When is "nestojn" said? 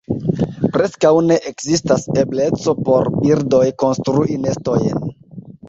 4.49-5.09